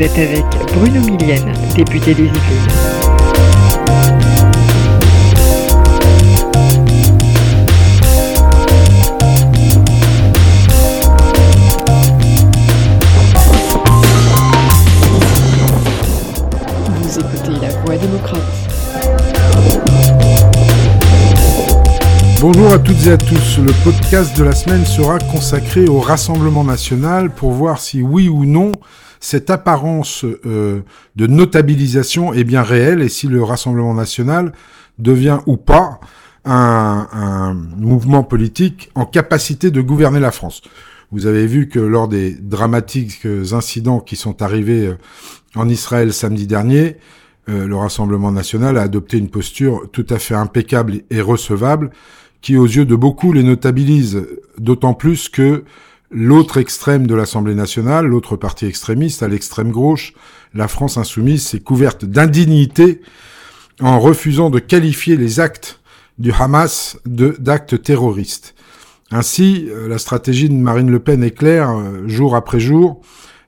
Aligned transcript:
Vous 0.00 0.06
êtes 0.06 0.18
avec 0.18 0.46
Bruno 0.74 1.00
Millienne, 1.02 1.52
député 1.76 2.14
des 2.14 2.22
Yvelines. 2.22 2.40
Vous 17.02 17.18
écoutez 17.18 17.60
La 17.60 17.68
Voix 17.84 17.96
démocrate. 17.98 18.40
Bonjour 22.40 22.72
à 22.72 22.78
toutes 22.78 23.06
et 23.06 23.12
à 23.12 23.18
tous. 23.18 23.58
Le 23.58 23.72
podcast 23.84 24.34
de 24.38 24.44
la 24.44 24.52
semaine 24.52 24.86
sera 24.86 25.18
consacré 25.18 25.84
au 25.84 26.00
Rassemblement 26.00 26.64
national 26.64 27.28
pour 27.28 27.52
voir 27.52 27.78
si 27.78 28.00
oui 28.00 28.30
ou 28.30 28.46
non 28.46 28.72
cette 29.20 29.50
apparence 29.50 30.24
euh, 30.24 30.80
de 31.16 31.26
notabilisation 31.26 32.32
est 32.32 32.44
bien 32.44 32.62
réelle 32.62 33.02
et 33.02 33.08
si 33.08 33.28
le 33.28 33.42
Rassemblement 33.42 33.94
national 33.94 34.52
devient 34.98 35.38
ou 35.46 35.56
pas 35.56 36.00
un, 36.44 37.06
un 37.12 37.54
mouvement 37.54 38.22
politique 38.22 38.90
en 38.94 39.04
capacité 39.04 39.70
de 39.70 39.80
gouverner 39.80 40.20
la 40.20 40.30
France. 40.30 40.62
Vous 41.12 41.26
avez 41.26 41.46
vu 41.46 41.68
que 41.68 41.80
lors 41.80 42.08
des 42.08 42.32
dramatiques 42.34 43.26
incidents 43.52 44.00
qui 44.00 44.16
sont 44.16 44.42
arrivés 44.42 44.86
euh, 44.86 44.98
en 45.54 45.68
Israël 45.68 46.12
samedi 46.12 46.46
dernier, 46.46 46.96
euh, 47.48 47.66
le 47.66 47.76
Rassemblement 47.76 48.30
national 48.30 48.78
a 48.78 48.82
adopté 48.82 49.18
une 49.18 49.28
posture 49.28 49.88
tout 49.92 50.06
à 50.08 50.18
fait 50.18 50.34
impeccable 50.34 51.02
et 51.10 51.20
recevable 51.20 51.90
qui, 52.42 52.56
aux 52.56 52.66
yeux 52.66 52.84
de 52.84 52.94
beaucoup, 52.94 53.32
les 53.32 53.42
notabilise, 53.42 54.22
d'autant 54.58 54.94
plus 54.94 55.28
que 55.28 55.64
l'autre 56.10 56.58
extrême 56.58 57.06
de 57.06 57.14
l'Assemblée 57.14 57.54
nationale, 57.54 58.06
l'autre 58.06 58.36
parti 58.36 58.66
extrémiste, 58.66 59.22
à 59.22 59.28
l'extrême 59.28 59.70
gauche, 59.70 60.14
la 60.54 60.68
France 60.68 60.96
insoumise, 60.96 61.46
s'est 61.46 61.60
couverte 61.60 62.04
d'indignité 62.04 63.00
en 63.80 64.00
refusant 64.00 64.50
de 64.50 64.58
qualifier 64.58 65.16
les 65.16 65.40
actes 65.40 65.80
du 66.18 66.32
Hamas 66.32 66.98
d'actes 67.06 67.82
terroristes. 67.82 68.54
Ainsi, 69.10 69.68
euh, 69.70 69.88
la 69.88 69.98
stratégie 69.98 70.48
de 70.48 70.54
Marine 70.54 70.90
Le 70.90 71.00
Pen 71.00 71.22
est 71.24 71.30
claire, 71.30 71.70
euh, 71.70 72.06
jour 72.06 72.36
après 72.36 72.60
jour, 72.60 73.00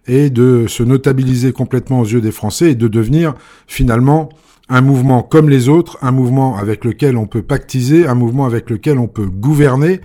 et 0.06 0.30
de 0.30 0.66
se 0.66 0.82
notabiliser 0.82 1.52
complètement 1.52 2.00
aux 2.00 2.06
yeux 2.06 2.20
des 2.20 2.32
Français 2.32 2.72
et 2.72 2.74
de 2.74 2.88
devenir 2.88 3.34
finalement 3.66 4.30
un 4.68 4.80
mouvement 4.80 5.22
comme 5.22 5.48
les 5.48 5.68
autres, 5.68 5.98
un 6.02 6.10
mouvement 6.10 6.56
avec 6.56 6.84
lequel 6.84 7.16
on 7.16 7.26
peut 7.26 7.42
pactiser, 7.42 8.06
un 8.06 8.14
mouvement 8.14 8.46
avec 8.46 8.70
lequel 8.70 8.98
on 8.98 9.06
peut 9.06 9.26
gouverner. 9.26 10.00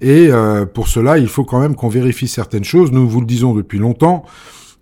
Et 0.00 0.28
euh, 0.30 0.66
pour 0.66 0.88
cela, 0.88 1.18
il 1.18 1.28
faut 1.28 1.44
quand 1.44 1.60
même 1.60 1.74
qu'on 1.74 1.88
vérifie 1.88 2.28
certaines 2.28 2.64
choses. 2.64 2.92
Nous 2.92 3.08
vous 3.08 3.20
le 3.20 3.26
disons 3.26 3.54
depuis 3.54 3.78
longtemps, 3.78 4.24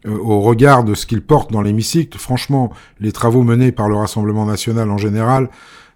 au 0.06 0.40
regard 0.40 0.84
de 0.84 0.94
ce 0.94 1.06
qu'il 1.06 1.22
porte 1.22 1.50
dans 1.50 1.60
l'hémicycle. 1.60 2.18
Franchement, 2.18 2.72
les 3.00 3.12
travaux 3.12 3.42
menés 3.42 3.72
par 3.72 3.88
le 3.88 3.96
Rassemblement 3.96 4.46
national 4.46 4.90
en 4.90 4.98
général 4.98 5.50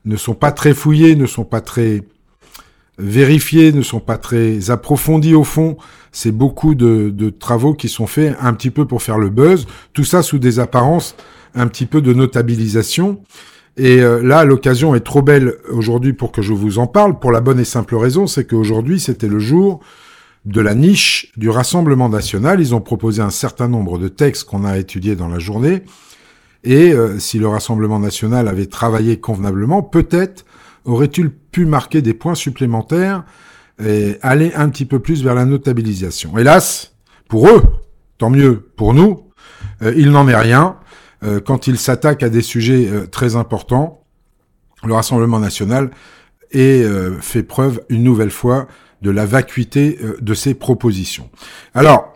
ne 0.05 0.17
sont 0.17 0.35
pas 0.35 0.51
très 0.51 0.75
fouillés, 0.75 1.15
ne 1.15 1.27
sont 1.27 1.45
pas 1.45 1.61
très 1.61 2.03
vérifiés, 2.99 3.73
ne 3.73 3.83
sont 3.83 4.01
pas 4.01 4.19
très 4.19 4.71
approfondis 4.71 5.35
au 5.35 5.45
fond. 5.45 5.77
C'est 6.11 6.33
beaucoup 6.33 6.75
de, 6.75 7.11
de, 7.11 7.31
travaux 7.31 7.75
qui 7.75 7.89
sont 7.89 8.07
faits 8.07 8.37
un 8.41 8.53
petit 8.55 8.71
peu 8.71 8.87
pour 8.87 9.03
faire 9.03 9.19
le 9.19 9.31
buzz, 9.31 9.67
tout 9.93 10.05
ça 10.05 10.23
sous 10.23 10.39
des 10.39 10.59
apparences 10.59 11.15
un 11.55 11.67
petit 11.69 11.87
peu 11.87 12.01
de 12.01 12.13
notabilisation. 12.13 13.21
Et 13.77 14.01
euh, 14.01 14.23
là, 14.23 14.45
l'occasion 14.45 14.95
est 14.95 15.01
trop 15.01 15.23
belle 15.23 15.55
aujourd'hui 15.71 16.13
pour 16.13 16.31
que 16.33 16.43
je 16.43 16.53
vous 16.53 16.79
en 16.79 16.87
parle, 16.87 17.19
pour 17.19 17.33
la 17.33 17.41
bonne 17.41 17.59
et 17.59 17.65
simple 17.65 17.97
raison, 17.97 18.27
c'est 18.27 18.47
qu'aujourd'hui, 18.47 19.01
c'était 19.01 19.29
le 19.29 19.39
jour 19.39 19.81
de 20.45 20.61
la 20.61 20.75
niche 20.75 21.33
du 21.37 21.49
Rassemblement 21.49 22.09
national. 22.09 22.61
Ils 22.61 22.75
ont 22.75 22.81
proposé 22.81 23.23
un 23.23 23.31
certain 23.31 23.69
nombre 23.69 23.99
de 23.99 24.09
textes 24.09 24.45
qu'on 24.45 24.65
a 24.65 24.77
étudiés 24.79 25.17
dans 25.17 25.29
la 25.29 25.39
journée. 25.39 25.83
Et 26.65 26.93
euh, 26.93 27.19
si 27.19 27.39
le 27.39 27.49
Rassemblement 27.49 27.99
national 27.99 28.49
avait 28.49 28.67
travaillé 28.67 29.19
convenablement, 29.19 29.83
peut-être 29.83 30.45
aurait-il 30.85 31.31
pu 31.31 31.65
marquer 31.65 32.03
des 32.03 32.15
points 32.15 32.35
supplémentaires 32.35 33.25
et 33.83 34.17
aller 34.23 34.53
un 34.55 34.69
petit 34.69 34.85
peu 34.85 34.99
plus 34.99 35.25
vers 35.25 35.35
la 35.35 35.45
notabilisation. 35.45 36.37
Hélas, 36.39 36.93
pour 37.29 37.49
eux, 37.49 37.63
tant 38.19 38.31
mieux 38.31 38.69
pour 38.77 38.95
nous, 38.95 39.25
euh, 39.83 39.95
il 39.97 40.11
n'en 40.11 40.29
est 40.29 40.37
rien. 40.37 40.77
Euh, 41.25 41.41
quand 41.41 41.67
ils 41.67 41.79
s'attaquent 41.79 42.23
à 42.23 42.29
des 42.29 42.43
sujets 42.43 42.89
euh, 42.89 43.07
très 43.07 43.37
importants, 43.37 44.05
le 44.85 44.95
Rassemblement 44.95 45.39
national 45.39 45.91
euh, 46.55 47.17
fait 47.21 47.43
preuve 47.43 47.83
une 47.89 48.03
nouvelle 48.03 48.31
fois 48.31 48.67
de 49.01 49.11
la 49.11 49.27
vacuité 49.27 49.99
de 50.21 50.35
ses 50.35 50.55
propositions. 50.55 51.29
Alors, 51.75 52.13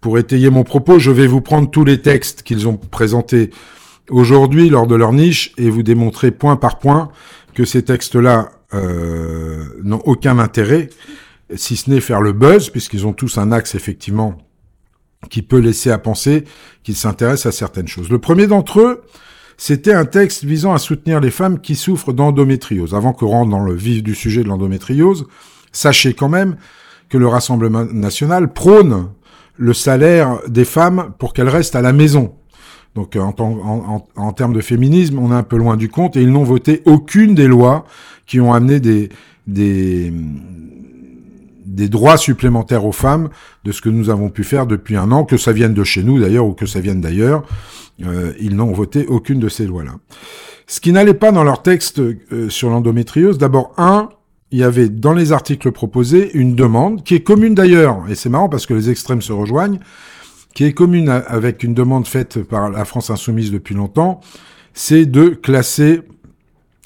pour 0.00 0.18
étayer 0.18 0.50
mon 0.50 0.64
propos, 0.64 0.98
je 0.98 1.12
vais 1.12 1.28
vous 1.28 1.40
prendre 1.40 1.70
tous 1.70 1.84
les 1.84 2.02
textes 2.02 2.42
qu'ils 2.42 2.66
ont 2.66 2.76
présentés 2.76 3.50
aujourd'hui 4.10 4.68
lors 4.68 4.88
de 4.88 4.96
leur 4.96 5.12
niche 5.12 5.52
et 5.58 5.70
vous 5.70 5.84
démontrer 5.84 6.32
point 6.32 6.56
par 6.56 6.80
point 6.80 7.10
que 7.54 7.64
ces 7.64 7.84
textes-là 7.84 8.50
n'ont 9.84 10.02
aucun 10.06 10.40
intérêt, 10.40 10.88
si 11.54 11.76
ce 11.76 11.88
n'est 11.88 12.00
faire 12.00 12.20
le 12.20 12.32
buzz, 12.32 12.70
puisqu'ils 12.70 13.06
ont 13.06 13.12
tous 13.12 13.38
un 13.38 13.52
axe 13.52 13.76
effectivement 13.76 14.36
qui 15.28 15.42
peut 15.42 15.58
laisser 15.58 15.90
à 15.90 15.98
penser 15.98 16.44
qu'ils 16.82 16.96
s'intéressent 16.96 17.54
à 17.54 17.56
certaines 17.56 17.88
choses. 17.88 18.08
Le 18.08 18.18
premier 18.18 18.46
d'entre 18.46 18.80
eux, 18.80 19.02
c'était 19.56 19.92
un 19.92 20.04
texte 20.04 20.44
visant 20.44 20.72
à 20.72 20.78
soutenir 20.78 21.20
les 21.20 21.30
femmes 21.30 21.60
qui 21.60 21.76
souffrent 21.76 22.12
d'endométriose. 22.12 22.94
Avant 22.94 23.12
que 23.12 23.24
rentre 23.24 23.50
dans 23.50 23.64
le 23.64 23.74
vif 23.74 24.02
du 24.02 24.14
sujet 24.14 24.42
de 24.42 24.48
l'endométriose, 24.48 25.26
sachez 25.72 26.14
quand 26.14 26.28
même 26.28 26.56
que 27.08 27.18
le 27.18 27.28
Rassemblement 27.28 27.84
national 27.84 28.52
prône 28.52 29.08
le 29.56 29.72
salaire 29.72 30.40
des 30.48 30.64
femmes 30.64 31.12
pour 31.18 31.32
qu'elles 31.32 31.48
restent 31.48 31.76
à 31.76 31.82
la 31.82 31.92
maison. 31.92 32.34
Donc 32.94 33.16
en, 33.16 33.34
en, 34.16 34.32
termes 34.32 34.52
de 34.52 34.60
féminisme, 34.60 35.18
on 35.18 35.32
est 35.32 35.34
un 35.34 35.42
peu 35.42 35.56
loin 35.56 35.76
du 35.76 35.88
compte 35.88 36.16
et 36.16 36.22
ils 36.22 36.30
n'ont 36.30 36.44
voté 36.44 36.82
aucune 36.84 37.34
des 37.34 37.48
lois 37.48 37.86
qui 38.26 38.40
ont 38.40 38.52
amené 38.52 38.80
des, 38.80 39.10
des 41.64 41.88
droits 41.88 42.16
supplémentaires 42.16 42.84
aux 42.84 42.92
femmes 42.92 43.28
de 43.64 43.72
ce 43.72 43.80
que 43.80 43.88
nous 43.88 44.10
avons 44.10 44.30
pu 44.30 44.44
faire 44.44 44.66
depuis 44.66 44.96
un 44.96 45.10
an, 45.12 45.24
que 45.24 45.36
ça 45.36 45.52
vienne 45.52 45.74
de 45.74 45.84
chez 45.84 46.02
nous 46.02 46.20
d'ailleurs 46.20 46.46
ou 46.46 46.52
que 46.52 46.66
ça 46.66 46.80
vienne 46.80 47.00
d'ailleurs. 47.00 47.44
Euh, 48.04 48.32
ils 48.40 48.56
n'ont 48.56 48.72
voté 48.72 49.06
aucune 49.06 49.38
de 49.38 49.48
ces 49.48 49.66
lois-là. 49.66 49.92
Ce 50.66 50.80
qui 50.80 50.92
n'allait 50.92 51.14
pas 51.14 51.32
dans 51.32 51.44
leur 51.44 51.62
texte 51.62 52.00
euh, 52.00 52.48
sur 52.48 52.70
l'endométriose, 52.70 53.38
d'abord 53.38 53.72
un, 53.76 54.08
il 54.50 54.58
y 54.58 54.64
avait 54.64 54.88
dans 54.88 55.12
les 55.12 55.32
articles 55.32 55.70
proposés 55.72 56.30
une 56.34 56.54
demande 56.54 57.04
qui 57.04 57.14
est 57.14 57.22
commune 57.22 57.54
d'ailleurs, 57.54 58.04
et 58.08 58.14
c'est 58.14 58.28
marrant 58.28 58.48
parce 58.48 58.66
que 58.66 58.74
les 58.74 58.90
extrêmes 58.90 59.22
se 59.22 59.32
rejoignent, 59.32 59.78
qui 60.54 60.64
est 60.64 60.72
commune 60.72 61.08
avec 61.08 61.64
une 61.64 61.74
demande 61.74 62.06
faite 62.06 62.42
par 62.42 62.70
la 62.70 62.84
France 62.84 63.10
insoumise 63.10 63.50
depuis 63.50 63.74
longtemps, 63.74 64.20
c'est 64.72 65.06
de 65.06 65.28
classer 65.28 66.02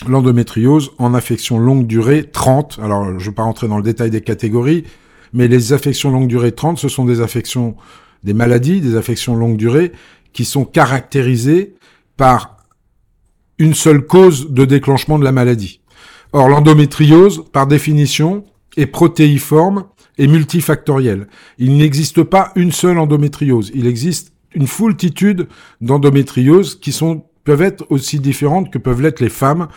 l'endométriose 0.07 0.93
en 0.99 1.15
affection 1.15 1.59
longue 1.59 1.87
durée 1.87 2.25
30. 2.25 2.79
Alors, 2.83 3.07
je 3.07 3.13
ne 3.13 3.19
vais 3.19 3.33
pas 3.33 3.43
rentrer 3.43 3.69
dans 3.69 3.77
le 3.77 3.83
détail 3.83 4.11
des 4.11 4.21
catégories, 4.21 4.85
mais 5.33 5.49
les 5.49 5.73
affections 5.73 6.11
longue 6.11 6.29
durée 6.29 6.53
30, 6.53 6.79
ce 6.79 6.89
sont 6.89 7.05
des 7.05 7.21
affections, 7.21 7.77
des 8.23 8.35
maladies, 8.35 8.81
des 8.81 8.97
affections 8.97 9.35
longue 9.35 9.57
durée 9.57 9.93
qui 10.33 10.45
sont 10.45 10.65
caractérisées 10.65 11.75
par 12.17 12.59
une 13.59 13.75
seule 13.75 14.07
cause 14.07 14.51
de 14.51 14.65
déclenchement 14.65 15.19
de 15.19 15.25
la 15.25 15.33
maladie. 15.33 15.81
Or, 16.33 16.49
l'endométriose, 16.49 17.45
par 17.53 17.67
définition, 17.67 18.45
est 18.77 18.87
protéiforme 18.87 19.87
et 20.19 20.27
multifactoriel. 20.27 21.29
Il 21.59 21.77
n'existe 21.77 22.23
pas 22.23 22.53
une 22.55 22.73
seule 22.73 22.99
endométriose. 22.99 23.73
Il 23.75 23.87
existe 23.87 24.33
une 24.55 24.67
foultitude 24.67 25.49
d'endométrioses 25.81 26.75
qui 26.77 26.93
sont 26.93 27.25
peuvent 27.49 27.63
être 27.63 27.87
aussi 27.89 28.21
différentes 28.21 28.71
que 28.71 28.77
peuvent 28.77 29.01
l'être 29.01 29.21
les 29.21 29.31
femmes 29.31 29.69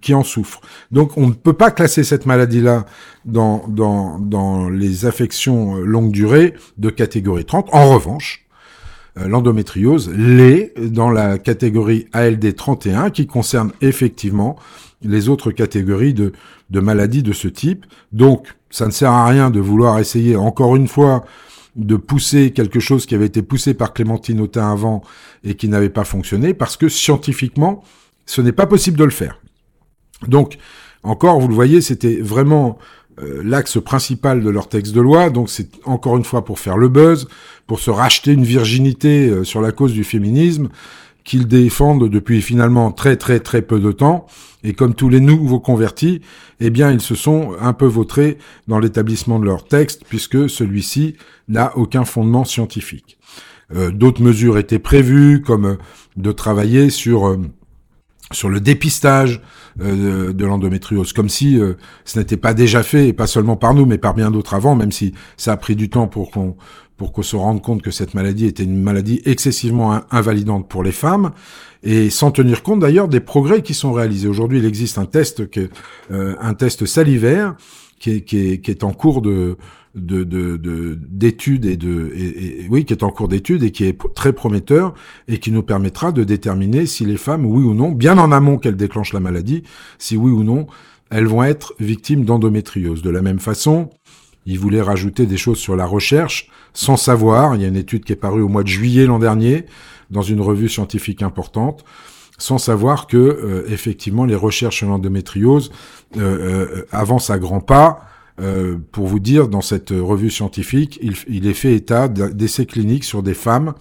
qui 0.00 0.14
en 0.14 0.24
souffrent. 0.24 0.60
Donc 0.90 1.16
on 1.16 1.28
ne 1.28 1.32
peut 1.32 1.52
pas 1.52 1.70
classer 1.70 2.02
cette 2.02 2.26
maladie-là 2.26 2.86
dans, 3.24 3.68
dans, 3.68 4.68
les 4.68 5.06
affections 5.06 5.76
longue 5.76 6.10
durée 6.10 6.54
de 6.76 6.90
catégorie 6.90 7.44
30. 7.44 7.68
En 7.70 7.94
revanche, 7.94 8.46
euh, 9.16 9.28
l'endométriose 9.28 10.10
l'est 10.12 10.74
dans 10.76 11.12
la 11.12 11.38
catégorie 11.38 12.08
ALD 12.12 12.56
31 12.56 13.10
qui 13.10 13.28
concerne 13.28 13.70
effectivement 13.80 14.56
les 15.02 15.28
autres 15.28 15.52
catégories 15.52 16.14
de, 16.14 16.32
de 16.70 16.80
maladies 16.80 17.22
de 17.22 17.32
ce 17.32 17.46
type. 17.46 17.86
Donc 18.10 18.48
ça 18.70 18.86
ne 18.86 18.90
sert 18.90 19.12
à 19.12 19.28
rien 19.28 19.50
de 19.50 19.60
vouloir 19.60 20.00
essayer 20.00 20.34
encore 20.34 20.74
une 20.74 20.88
fois 20.88 21.24
de 21.76 21.96
pousser 21.96 22.52
quelque 22.52 22.80
chose 22.80 23.06
qui 23.06 23.14
avait 23.14 23.26
été 23.26 23.42
poussé 23.42 23.74
par 23.74 23.92
Clémentine 23.92 24.40
Autain 24.40 24.70
avant 24.70 25.02
et 25.44 25.54
qui 25.54 25.68
n'avait 25.68 25.90
pas 25.90 26.04
fonctionné 26.04 26.54
parce 26.54 26.76
que 26.76 26.88
scientifiquement, 26.88 27.82
ce 28.26 28.40
n'est 28.40 28.52
pas 28.52 28.66
possible 28.66 28.98
de 28.98 29.04
le 29.04 29.10
faire. 29.10 29.40
Donc, 30.26 30.58
encore, 31.02 31.40
vous 31.40 31.48
le 31.48 31.54
voyez, 31.54 31.80
c'était 31.80 32.20
vraiment 32.20 32.78
euh, 33.20 33.42
l'axe 33.44 33.80
principal 33.82 34.42
de 34.42 34.50
leur 34.50 34.68
texte 34.68 34.92
de 34.92 35.00
loi. 35.00 35.30
Donc, 35.30 35.48
c'est 35.48 35.68
encore 35.84 36.16
une 36.16 36.24
fois 36.24 36.44
pour 36.44 36.58
faire 36.58 36.76
le 36.76 36.88
buzz, 36.88 37.28
pour 37.66 37.80
se 37.80 37.90
racheter 37.90 38.32
une 38.32 38.44
virginité 38.44 39.28
euh, 39.28 39.44
sur 39.44 39.60
la 39.60 39.72
cause 39.72 39.92
du 39.92 40.04
féminisme 40.04 40.68
qu'ils 41.24 41.48
défendent 41.48 42.08
depuis 42.08 42.42
finalement 42.42 42.92
très 42.92 43.16
très 43.16 43.40
très 43.40 43.62
peu 43.62 43.80
de 43.80 43.92
temps. 43.92 44.26
Et 44.62 44.74
comme 44.74 44.94
tous 44.94 45.08
les 45.08 45.20
nouveaux 45.20 45.60
convertis, 45.60 46.20
eh 46.60 46.70
bien, 46.70 46.90
ils 46.90 47.00
se 47.00 47.14
sont 47.14 47.52
un 47.60 47.72
peu 47.72 47.86
vautrés 47.86 48.36
dans 48.68 48.78
l'établissement 48.78 49.38
de 49.38 49.46
leur 49.46 49.64
texte, 49.64 50.02
puisque 50.08 50.50
celui-ci 50.50 51.16
n'a 51.48 51.76
aucun 51.78 52.04
fondement 52.04 52.44
scientifique. 52.44 53.18
D'autres 53.74 54.20
mesures 54.20 54.58
étaient 54.58 54.78
prévues, 54.78 55.40
comme 55.40 55.78
de 56.16 56.32
travailler 56.32 56.90
sur 56.90 57.38
sur 58.32 58.48
le 58.48 58.60
dépistage 58.60 59.40
euh, 59.80 60.32
de 60.32 60.44
l'endométriose, 60.44 61.12
comme 61.12 61.28
si 61.28 61.58
euh, 61.58 61.74
ce 62.04 62.18
n'était 62.18 62.36
pas 62.36 62.54
déjà 62.54 62.82
fait, 62.82 63.08
et 63.08 63.12
pas 63.12 63.26
seulement 63.26 63.56
par 63.56 63.74
nous, 63.74 63.86
mais 63.86 63.98
par 63.98 64.14
bien 64.14 64.30
d'autres 64.30 64.54
avant, 64.54 64.74
même 64.74 64.92
si 64.92 65.14
ça 65.36 65.52
a 65.52 65.56
pris 65.56 65.76
du 65.76 65.88
temps 65.88 66.06
pour 66.06 66.30
qu'on 66.30 66.56
pour 66.96 67.14
qu'on 67.14 67.22
se 67.22 67.34
rende 67.34 67.62
compte 67.62 67.80
que 67.80 67.90
cette 67.90 68.12
maladie 68.12 68.44
était 68.44 68.62
une 68.62 68.82
maladie 68.82 69.22
excessivement 69.24 70.02
invalidante 70.10 70.68
pour 70.68 70.82
les 70.82 70.92
femmes, 70.92 71.30
et 71.82 72.10
sans 72.10 72.30
tenir 72.30 72.62
compte 72.62 72.80
d'ailleurs 72.80 73.08
des 73.08 73.20
progrès 73.20 73.62
qui 73.62 73.72
sont 73.72 73.94
réalisés. 73.94 74.28
Aujourd'hui, 74.28 74.58
il 74.58 74.66
existe 74.66 74.98
un 74.98 75.06
test 75.06 75.48
que, 75.48 75.70
euh, 76.10 76.36
un 76.38 76.52
test 76.52 76.84
salivaire 76.84 77.54
qui 77.98 78.10
est, 78.10 78.20
qui 78.20 78.52
est, 78.52 78.60
qui 78.60 78.70
est 78.70 78.84
en 78.84 78.92
cours 78.92 79.22
de 79.22 79.56
de 79.94 80.94
d'études 81.10 81.64
et 81.64 81.76
de 81.76 82.12
et, 82.14 82.66
oui 82.70 82.84
qui 82.84 82.92
est 82.92 83.02
en 83.02 83.10
cours 83.10 83.26
d'études 83.26 83.64
et 83.64 83.72
qui 83.72 83.84
est 83.84 83.98
très 84.14 84.32
prometteur 84.32 84.94
et 85.26 85.38
qui 85.38 85.50
nous 85.50 85.64
permettra 85.64 86.12
de 86.12 86.22
déterminer 86.22 86.86
si 86.86 87.04
les 87.04 87.16
femmes 87.16 87.44
oui 87.44 87.64
ou 87.64 87.74
non 87.74 87.90
bien 87.90 88.16
en 88.18 88.30
amont 88.30 88.56
qu'elles 88.56 88.76
déclenchent 88.76 89.12
la 89.12 89.20
maladie 89.20 89.64
si 89.98 90.16
oui 90.16 90.30
ou 90.30 90.44
non 90.44 90.68
elles 91.10 91.26
vont 91.26 91.42
être 91.42 91.74
victimes 91.80 92.24
d'endométriose. 92.24 93.02
De 93.02 93.10
la 93.10 93.20
même 93.20 93.40
façon 93.40 93.90
il 94.46 94.58
voulait 94.60 94.80
rajouter 94.80 95.26
des 95.26 95.36
choses 95.36 95.58
sur 95.58 95.74
la 95.74 95.86
recherche 95.86 96.48
sans 96.72 96.96
savoir 96.96 97.56
il 97.56 97.62
y 97.62 97.64
a 97.64 97.68
une 97.68 97.76
étude 97.76 98.04
qui 98.04 98.12
est 98.12 98.16
parue 98.16 98.42
au 98.42 98.48
mois 98.48 98.62
de 98.62 98.68
juillet 98.68 99.06
l'an 99.06 99.18
dernier 99.18 99.66
dans 100.10 100.22
une 100.22 100.40
revue 100.40 100.68
scientifique 100.68 101.22
importante 101.22 101.84
sans 102.38 102.58
savoir 102.58 103.08
que 103.08 103.16
euh, 103.16 103.64
effectivement 103.68 104.24
les 104.24 104.36
recherches 104.36 104.78
sur 104.78 104.88
l'endométriose 104.88 105.72
euh, 106.16 106.20
euh, 106.20 106.86
avancent 106.92 107.30
à 107.30 107.38
grands 107.38 107.60
pas 107.60 108.06
euh, 108.40 108.76
pour 108.92 109.06
vous 109.06 109.20
dire, 109.20 109.48
dans 109.48 109.60
cette 109.60 109.90
revue 109.90 110.30
scientifique, 110.30 110.98
il, 111.02 111.46
est 111.46 111.54
fait 111.54 111.74
état 111.74 112.08
d'essais 112.08 112.66
cliniques 112.66 113.04
sur 113.04 113.22
des 113.22 113.34
femmes 113.34 113.74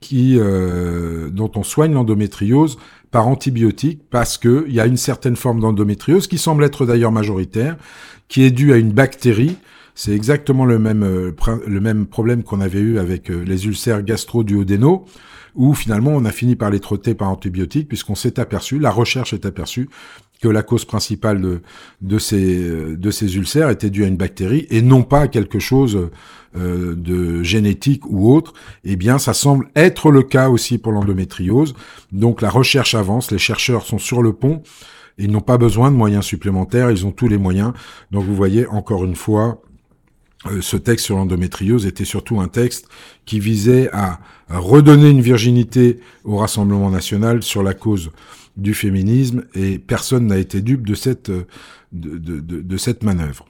qui, 0.00 0.36
euh, 0.38 1.30
dont 1.30 1.50
on 1.56 1.62
soigne 1.62 1.92
l'endométriose 1.92 2.78
par 3.10 3.26
antibiotiques 3.26 4.02
parce 4.10 4.36
qu'il 4.36 4.70
y 4.72 4.80
a 4.80 4.86
une 4.86 4.96
certaine 4.96 5.36
forme 5.36 5.60
d'endométriose 5.60 6.26
qui 6.26 6.38
semble 6.38 6.64
être 6.64 6.86
d'ailleurs 6.86 7.12
majoritaire, 7.12 7.76
qui 8.28 8.42
est 8.42 8.50
due 8.50 8.72
à 8.72 8.76
une 8.76 8.92
bactérie. 8.92 9.56
C'est 10.00 10.12
exactement 10.12 10.64
le 10.64 10.78
même, 10.78 11.02
euh, 11.02 11.32
le 11.66 11.80
même 11.80 12.06
problème 12.06 12.44
qu'on 12.44 12.60
avait 12.60 12.78
eu 12.78 13.00
avec 13.00 13.30
les 13.30 13.66
ulcères 13.66 14.04
gastro-duodénaux, 14.04 15.04
où 15.56 15.74
finalement 15.74 16.12
on 16.12 16.24
a 16.24 16.30
fini 16.30 16.54
par 16.54 16.70
les 16.70 16.78
trotter 16.78 17.14
par 17.14 17.28
antibiotiques 17.28 17.88
puisqu'on 17.88 18.14
s'est 18.14 18.38
aperçu, 18.38 18.78
la 18.78 18.92
recherche 18.92 19.32
est 19.32 19.44
aperçue 19.44 19.88
que 20.40 20.46
la 20.46 20.62
cause 20.62 20.84
principale 20.84 21.40
de, 21.40 21.62
de, 22.00 22.18
ces, 22.20 22.96
de 22.96 23.10
ces 23.10 23.36
ulcères 23.36 23.70
était 23.70 23.90
due 23.90 24.04
à 24.04 24.06
une 24.06 24.16
bactérie 24.16 24.68
et 24.70 24.82
non 24.82 25.02
pas 25.02 25.22
à 25.22 25.26
quelque 25.28 25.58
chose 25.58 26.10
euh, 26.56 26.94
de 26.94 27.42
génétique 27.42 28.06
ou 28.06 28.32
autre, 28.32 28.52
eh 28.84 28.94
bien 28.94 29.18
ça 29.18 29.34
semble 29.34 29.68
être 29.74 30.12
le 30.12 30.22
cas 30.22 30.48
aussi 30.48 30.78
pour 30.78 30.92
l'endométriose. 30.92 31.74
Donc 32.12 32.40
la 32.40 32.50
recherche 32.50 32.94
avance, 32.94 33.32
les 33.32 33.38
chercheurs 33.38 33.84
sont 33.84 33.98
sur 33.98 34.22
le 34.22 34.32
pont, 34.32 34.62
ils 35.18 35.32
n'ont 35.32 35.40
pas 35.40 35.58
besoin 35.58 35.90
de 35.90 35.96
moyens 35.96 36.24
supplémentaires, 36.24 36.92
ils 36.92 37.04
ont 37.04 37.10
tous 37.10 37.26
les 37.26 37.38
moyens. 37.38 37.72
Donc 38.12 38.22
vous 38.22 38.36
voyez 38.36 38.64
encore 38.68 39.04
une 39.04 39.16
fois, 39.16 39.48
euh, 39.48 39.68
ce 40.60 40.76
texte 40.76 41.06
sur 41.06 41.16
l'endométriose 41.16 41.84
était 41.86 42.04
surtout 42.04 42.40
un 42.40 42.48
texte 42.48 42.88
qui 43.26 43.40
visait 43.40 43.90
à 43.92 44.20
redonner 44.48 45.10
une 45.10 45.20
virginité 45.20 45.98
au 46.24 46.36
Rassemblement 46.36 46.90
national 46.90 47.42
sur 47.42 47.62
la 47.62 47.74
cause 47.74 48.10
du 48.56 48.74
féminisme 48.74 49.44
et 49.54 49.78
personne 49.78 50.26
n'a 50.26 50.38
été 50.38 50.60
dupe 50.60 50.86
de 50.86 50.94
cette, 50.94 51.30
de, 51.30 51.44
de, 51.92 52.40
de, 52.40 52.76
cette 52.76 53.02
manœuvre. 53.02 53.46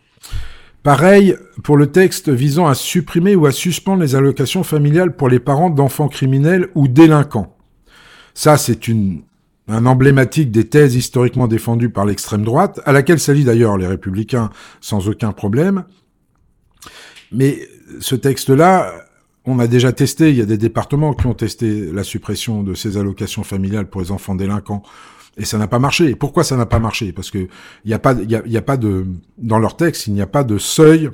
Pareil 0.83 1.37
pour 1.63 1.77
le 1.77 1.89
texte 1.89 2.29
visant 2.29 2.67
à 2.67 2.75
supprimer 2.75 3.35
ou 3.35 3.47
à 3.47 3.53
suspendre 3.53 4.03
les 4.03 4.15
allocations 4.15 4.63
familiales 4.63 5.17
pour 5.17 5.29
les 5.29 5.41
parents 5.41 5.71
d'enfants 5.71 6.09
criminels 6.09 6.69
ou 6.75 6.89
délinquants. 6.89 7.55
Ça, 8.35 8.57
c'est 8.57 8.89
une, 8.89 9.23
un 9.69 9.85
emblématique 9.87 10.51
des 10.51 10.69
thèses 10.69 10.95
historiquement 10.95 11.49
défendues 11.49 11.91
par 11.91 12.07
l'extrême 12.07 12.45
droite, 12.45 12.81
à 12.85 12.93
laquelle 12.93 13.19
s'allient 13.19 13.45
d'ailleurs 13.45 13.77
les 13.77 13.87
républicains 13.87 14.51
sans 14.81 15.09
aucun 15.09 15.33
problème. 15.33 15.85
Mais 17.33 17.59
ce 18.01 18.15
texte-là 18.15 18.93
on 19.49 19.59
a 19.61 19.67
déjà 19.67 19.93
testé, 19.93 20.29
il 20.29 20.37
y 20.37 20.43
a 20.43 20.47
des 20.47 20.59
départements 20.59 21.15
qui 21.15 21.27
ont 21.27 21.33
testé 21.33 21.91
la 21.91 22.05
suppression 22.05 22.63
de 22.63 22.75
ces 22.75 22.99
allocations 22.99 23.45
familiales 23.45 23.87
pour 23.87 24.03
les 24.03 24.13
enfants 24.13 24.35
délinquants 24.35 24.83
et 25.39 25.45
ça 25.45 25.57
n'a 25.57 25.69
pas 25.69 25.79
marché. 25.79 26.11
Et 26.11 26.17
pourquoi 26.17 26.45
ça 26.45 26.57
n'a 26.57 26.67
pas 26.67 26.81
marché? 26.81 27.13
Parce 27.13 27.31
que 27.31 27.39
il 27.39 27.49
n'y 27.87 27.95
a 27.95 27.99
pas, 27.99 28.13
il 28.13 28.57
a, 28.57 28.63
pas 28.63 28.77
de 28.77 29.07
dans 29.39 29.59
leur 29.59 29.77
texte, 29.77 30.07
il 30.07 30.13
n'y 30.13 30.21
a 30.21 30.27
pas 30.27 30.45
de 30.45 30.59
seuil 30.59 31.11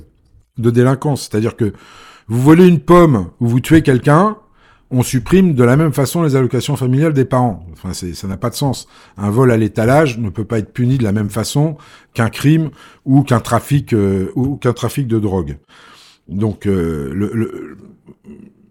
de 0.58 0.70
délinquance. 0.70 1.28
C'est-à-dire 1.28 1.56
que 1.56 1.72
vous 2.26 2.40
volez 2.40 2.66
une 2.66 2.81
pomme 2.81 3.31
ou 3.38 3.46
vous 3.46 3.61
tuez 3.61 3.82
quelqu'un, 3.82 4.37
on 4.90 5.02
supprime 5.02 5.55
de 5.55 5.62
la 5.62 5.76
même 5.76 5.93
façon 5.93 6.22
les 6.22 6.37
allocations 6.37 6.76
familiales 6.76 7.12
des 7.12 7.25
parents. 7.25 7.66
Enfin, 7.72 7.93
ça 7.93 8.26
n'a 8.26 8.37
pas 8.37 8.50
de 8.50 8.55
sens. 8.55 8.88
Un 9.16 9.31
vol 9.31 9.52
à 9.52 9.56
l'étalage 9.56 10.19
ne 10.19 10.31
peut 10.31 10.44
pas 10.44 10.58
être 10.58 10.72
puni 10.72 10.99
de 10.99 11.05
la 11.05 11.12
même 11.12 11.31
façon 11.31 11.76
qu'un 12.14 12.31
crime 12.31 12.70
ou 13.05 13.22
qu'un 13.22 13.40
trafic 13.40 13.93
euh, 13.93 14.32
ou 14.34 14.56
qu'un 14.56 14.72
trafic 14.72 15.06
de 15.06 15.19
drogue. 15.19 15.58
Donc, 16.29 16.67
euh, 16.67 17.76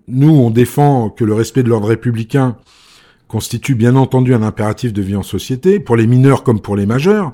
nous, 0.08 0.30
on 0.30 0.50
défend 0.50 1.10
que 1.10 1.24
le 1.24 1.34
respect 1.34 1.64
de 1.64 1.70
l'ordre 1.70 1.88
républicain 1.88 2.58
constitue 3.28 3.76
bien 3.76 3.96
entendu 3.96 4.34
un 4.34 4.44
impératif 4.44 4.94
de 4.94 5.02
vie 5.02 5.16
en 5.16 5.24
société, 5.24 5.80
pour 5.80 5.96
les 5.96 6.08
mineurs 6.08 6.44
comme 6.44 6.62
pour 6.62 6.76
les 6.76 6.86
majeurs, 6.86 7.32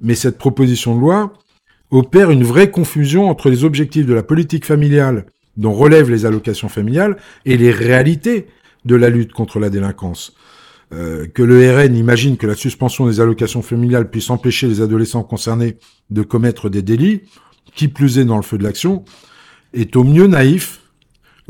mais 0.00 0.14
cette 0.14 0.38
proposition 0.38 0.94
de 0.94 1.00
loi 1.00 1.32
opère 1.90 2.30
une 2.30 2.44
vraie 2.44 2.70
confusion 2.70 3.28
entre 3.28 3.50
les 3.50 3.64
objectifs 3.64 4.06
de 4.06 4.14
la 4.14 4.22
politique 4.22 4.64
familiale 4.64 5.26
dont 5.56 5.72
relèvent 5.72 6.10
les 6.10 6.24
allocations 6.24 6.68
familiales 6.68 7.16
et 7.44 7.56
les 7.56 7.72
réalités 7.72 8.46
de 8.84 8.94
la 8.94 9.10
lutte 9.10 9.32
contre 9.32 9.58
la 9.58 9.70
délinquance. 9.70 10.34
Euh, 10.92 11.26
que 11.26 11.42
le 11.42 11.70
RN 11.70 11.96
imagine 11.96 12.36
que 12.36 12.46
la 12.46 12.54
suspension 12.54 13.06
des 13.06 13.20
allocations 13.20 13.62
familiales 13.62 14.10
puisse 14.10 14.30
empêcher 14.30 14.66
les 14.66 14.80
adolescents 14.80 15.22
concernés 15.22 15.78
de 16.10 16.22
commettre 16.22 16.68
des 16.68 16.82
délits, 16.82 17.22
qui 17.74 17.88
plus 17.88 18.18
est 18.18 18.24
dans 18.24 18.36
le 18.36 18.42
feu 18.42 18.58
de 18.58 18.64
l'action, 18.64 19.04
est 19.72 19.96
au 19.96 20.04
mieux 20.04 20.26
naïf 20.26 20.80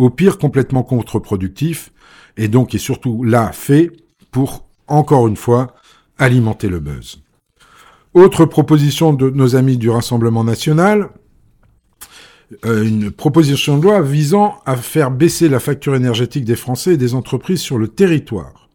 au 0.01 0.09
pire 0.09 0.39
complètement 0.39 0.83
contre-productif, 0.83 1.93
et 2.39 2.49
donc 2.49 2.75
est 2.75 2.79
surtout 2.79 3.23
là 3.23 3.53
fait 3.53 3.91
pour, 4.31 4.67
encore 4.87 5.29
une 5.29 5.37
fois, 5.37 5.75
alimenter 6.17 6.69
le 6.69 6.81
buzz. 6.81 7.21
Autre 8.15 8.47
proposition 8.47 9.13
de 9.13 9.29
nos 9.29 9.57
amis 9.57 9.77
du 9.77 9.91
Rassemblement 9.91 10.43
national, 10.43 11.11
euh, 12.65 12.83
une 12.83 13.11
proposition 13.11 13.77
de 13.77 13.83
loi 13.85 14.01
visant 14.01 14.57
à 14.65 14.77
faire 14.77 15.11
baisser 15.11 15.51
la 15.51 15.61
facture 15.61 15.95
énergétique 15.95 16.45
des 16.45 16.57
Français 16.57 16.95
et 16.95 16.97
des 16.97 17.15
entreprises 17.15 17.61
sur 17.61 17.77
le 17.77 17.89
territoire. 17.89 18.71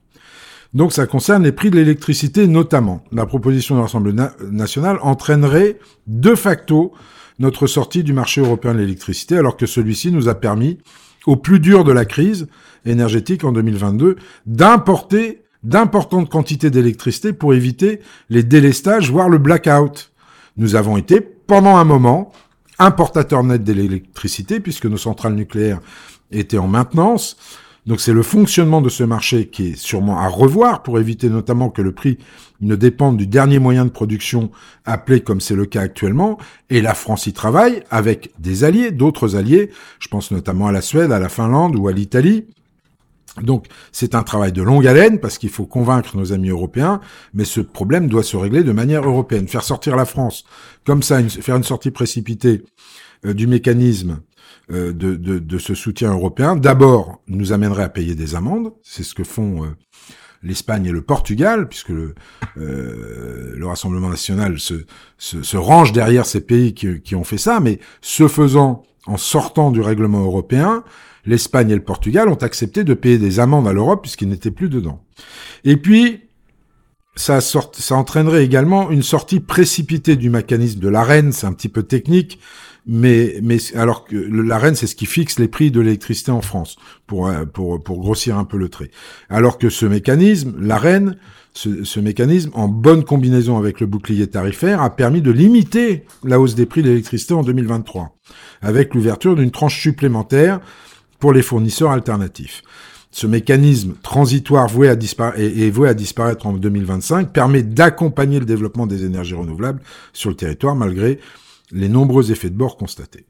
Donc 0.75 0.93
ça 0.93 1.07
concerne 1.07 1.43
les 1.43 1.51
prix 1.51 1.71
de 1.71 1.75
l'électricité 1.75 2.47
notamment. 2.47 3.03
La 3.11 3.25
proposition 3.25 3.75
du 3.75 3.81
Rassemblement 3.81 4.29
national 4.51 4.99
entraînerait 5.01 5.79
de 6.05 6.35
facto 6.35 6.93
notre 7.39 7.67
sortie 7.67 8.03
du 8.03 8.13
marché 8.13 8.41
européen 8.41 8.73
de 8.73 8.79
l'électricité 8.79 9.37
alors 9.37 9.57
que 9.57 9.65
celui-ci 9.65 10.11
nous 10.11 10.29
a 10.29 10.35
permis 10.35 10.77
au 11.25 11.35
plus 11.35 11.59
dur 11.59 11.83
de 11.83 11.91
la 11.91 12.05
crise 12.05 12.47
énergétique 12.85 13.43
en 13.43 13.51
2022, 13.51 14.15
d'importer 14.45 15.41
d'importantes 15.63 16.29
quantités 16.29 16.69
d'électricité 16.69 17.33
pour 17.33 17.55
éviter 17.55 17.99
les 18.29 18.43
délestages, 18.43 19.11
voire 19.11 19.29
le 19.29 19.39
blackout. 19.39 20.11
Nous 20.57 20.75
avons 20.75 20.95
été, 20.95 21.19
pendant 21.19 21.77
un 21.77 21.83
moment, 21.83 22.31
importateurs 22.77 23.43
net 23.43 23.63
d'électricité, 23.63 24.59
puisque 24.59 24.85
nos 24.85 24.97
centrales 24.97 25.33
nucléaires 25.33 25.81
étaient 26.31 26.59
en 26.59 26.67
maintenance, 26.67 27.37
donc 27.85 28.01
c'est 28.01 28.13
le 28.13 28.23
fonctionnement 28.23 28.81
de 28.81 28.89
ce 28.89 29.03
marché 29.03 29.47
qui 29.47 29.69
est 29.69 29.75
sûrement 29.75 30.19
à 30.19 30.27
revoir 30.27 30.81
pour 30.81 30.99
éviter 30.99 31.29
notamment 31.29 31.69
que 31.69 31.83
le 31.83 31.91
prix 31.91 32.17
ne 32.61 32.75
dépende 32.75 33.17
du 33.17 33.27
dernier 33.27 33.59
moyen 33.59 33.85
de 33.85 33.89
production 33.89 34.51
appelé 34.85 35.21
comme 35.21 35.41
c'est 35.41 35.55
le 35.55 35.65
cas 35.65 35.81
actuellement. 35.81 36.37
Et 36.69 36.81
la 36.81 36.93
France 36.93 37.27
y 37.27 37.33
travaille 37.33 37.83
avec 37.89 38.31
des 38.39 38.63
alliés, 38.63 38.91
d'autres 38.91 39.35
alliés. 39.35 39.71
Je 39.99 40.07
pense 40.07 40.31
notamment 40.31 40.67
à 40.67 40.71
la 40.71 40.81
Suède, 40.81 41.11
à 41.11 41.19
la 41.19 41.29
Finlande 41.29 41.75
ou 41.75 41.87
à 41.87 41.91
l'Italie. 41.91 42.45
Donc 43.41 43.67
c'est 43.91 44.15
un 44.15 44.23
travail 44.23 44.53
de 44.53 44.61
longue 44.61 44.87
haleine 44.87 45.19
parce 45.19 45.37
qu'il 45.37 45.49
faut 45.49 45.65
convaincre 45.65 46.15
nos 46.17 46.31
amis 46.31 46.49
européens, 46.49 47.01
mais 47.33 47.43
ce 47.43 47.59
problème 47.59 48.07
doit 48.07 48.23
se 48.23 48.37
régler 48.37 48.63
de 48.63 48.71
manière 48.71 49.05
européenne. 49.05 49.47
Faire 49.47 49.63
sortir 49.63 49.95
la 49.95 50.05
France 50.05 50.45
comme 50.85 51.03
ça, 51.03 51.21
faire 51.27 51.57
une 51.57 51.63
sortie 51.63 51.91
précipitée 51.91 52.63
euh, 53.25 53.33
du 53.33 53.47
mécanisme 53.47 54.21
euh, 54.71 54.93
de, 54.93 55.57
ce 55.59 55.75
soutien 55.75 56.11
européen, 56.11 56.55
d'abord, 56.55 57.21
nous 57.27 57.53
amènerait 57.53 57.83
à 57.83 57.89
payer 57.89 58.15
des 58.15 58.35
amendes. 58.35 58.73
C'est 58.81 59.03
ce 59.03 59.13
que 59.13 59.23
font 59.23 59.63
euh, 59.63 59.67
l'Espagne 60.45 60.85
et 60.85 60.91
le 60.91 61.01
Portugal, 61.01 61.67
puisque 61.67 61.89
le, 61.89 62.15
euh, 62.57 63.53
le 63.55 63.67
Rassemblement 63.67 64.09
national 64.09 64.57
se, 64.59 65.57
range 65.57 65.91
derrière 65.91 66.25
ces 66.25 66.41
pays 66.41 66.73
qui, 66.73 67.15
ont 67.15 67.23
fait 67.23 67.37
ça. 67.37 67.59
Mais 67.59 67.79
ce 68.01 68.27
faisant, 68.27 68.83
en 69.07 69.17
sortant 69.17 69.71
du 69.71 69.81
règlement 69.81 70.21
européen, 70.21 70.83
l'Espagne 71.25 71.71
et 71.71 71.75
le 71.75 71.83
Portugal 71.83 72.29
ont 72.29 72.35
accepté 72.35 72.83
de 72.83 72.93
payer 72.93 73.17
des 73.17 73.39
amendes 73.39 73.67
à 73.67 73.73
l'Europe 73.73 74.03
puisqu'ils 74.03 74.29
n'étaient 74.29 74.51
plus 74.51 74.69
dedans. 74.69 75.03
Et 75.63 75.77
puis, 75.77 76.21
ça, 77.15 77.39
entraînerait 77.91 78.45
également 78.45 78.91
une 78.91 79.03
sortie 79.03 79.39
précipitée 79.39 80.15
du 80.15 80.29
mécanisme 80.29 80.79
de 80.79 80.89
l'AREN, 80.89 81.31
c'est 81.31 81.47
un 81.47 81.53
petit 81.53 81.69
peu 81.69 81.83
technique, 81.83 82.39
mais, 82.87 83.39
mais 83.41 83.57
alors 83.75 84.05
que 84.05 84.15
l'AREN, 84.15 84.75
c'est 84.75 84.87
ce 84.87 84.95
qui 84.95 85.05
fixe 85.05 85.39
les 85.39 85.47
prix 85.47 85.71
de 85.71 85.81
l'électricité 85.81 86.31
en 86.31 86.41
France, 86.41 86.77
pour, 87.07 87.27
euh, 87.27 87.45
pour, 87.45 87.83
pour 87.83 87.99
grossir 87.99 88.37
un 88.37 88.45
peu 88.45 88.57
le 88.57 88.69
trait. 88.69 88.91
Alors 89.29 89.57
que 89.57 89.69
ce 89.69 89.85
mécanisme, 89.85 90.55
l'AREN, 90.59 91.15
ce, 91.53 91.83
ce, 91.83 91.99
mécanisme, 91.99 92.51
en 92.53 92.67
bonne 92.67 93.03
combinaison 93.03 93.57
avec 93.57 93.79
le 93.79 93.87
bouclier 93.87 94.27
tarifaire, 94.27 94.81
a 94.81 94.95
permis 94.95 95.21
de 95.21 95.31
limiter 95.31 96.05
la 96.23 96.39
hausse 96.39 96.55
des 96.55 96.65
prix 96.65 96.83
de 96.83 96.89
l'électricité 96.89 97.33
en 97.33 97.43
2023, 97.43 98.15
avec 98.61 98.93
l'ouverture 98.93 99.35
d'une 99.35 99.51
tranche 99.51 99.81
supplémentaire 99.81 100.59
pour 101.19 101.33
les 101.33 101.41
fournisseurs 101.41 101.91
alternatifs. 101.91 102.61
Ce 103.15 103.27
mécanisme 103.27 103.93
transitoire 104.03 104.67
voué 104.67 104.89
à 104.89 104.97
et, 105.37 105.71
voué 105.71 105.87
à 105.87 105.93
disparaître 105.93 106.47
en 106.47 106.51
2025 106.51 107.31
permet 107.31 107.63
d'accompagner 107.63 108.39
le 108.39 108.45
développement 108.45 108.87
des 108.87 109.05
énergies 109.05 109.35
renouvelables 109.35 109.79
sur 110.11 110.29
le 110.29 110.35
territoire 110.35 110.75
malgré 110.75 111.19
les 111.71 111.89
nombreux 111.89 112.31
effets 112.31 112.49
de 112.49 112.57
bord 112.57 112.77
constatés. 112.77 113.25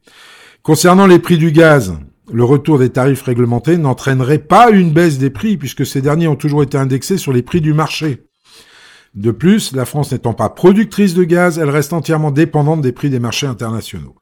Concernant 0.62 1.06
les 1.06 1.18
prix 1.18 1.38
du 1.38 1.52
gaz, 1.52 1.94
le 2.32 2.44
retour 2.44 2.78
des 2.78 2.90
tarifs 2.90 3.22
réglementés 3.22 3.76
n'entraînerait 3.76 4.38
pas 4.40 4.70
une 4.70 4.92
baisse 4.92 5.18
des 5.18 5.30
prix 5.30 5.56
puisque 5.56 5.86
ces 5.86 6.02
derniers 6.02 6.28
ont 6.28 6.36
toujours 6.36 6.62
été 6.62 6.76
indexés 6.76 7.18
sur 7.18 7.32
les 7.32 7.42
prix 7.42 7.60
du 7.60 7.72
marché. 7.72 8.26
De 9.14 9.30
plus, 9.30 9.72
la 9.74 9.86
France 9.86 10.12
n'étant 10.12 10.34
pas 10.34 10.50
productrice 10.50 11.14
de 11.14 11.24
gaz, 11.24 11.58
elle 11.58 11.70
reste 11.70 11.94
entièrement 11.94 12.30
dépendante 12.30 12.82
des 12.82 12.92
prix 12.92 13.08
des 13.08 13.18
marchés 13.18 13.46
internationaux. 13.46 14.14